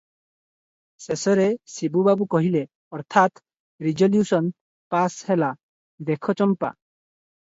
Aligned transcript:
ଶେଷରେ 1.07 1.43
ଶିବୁ 1.73 2.01
ବାବୁ 2.07 2.27
କହିଲେ, 2.35 2.63
ଅର୍ଥାତ୍ 2.99 3.41
ରିଜଲ୍ୟୁଶନ୍ 3.87 4.49
ପାସ 4.95 5.29
ହେଲା- 5.31 5.51
"ଦେଖ 6.11 6.35
ଚମ୍ପା! 6.41 6.73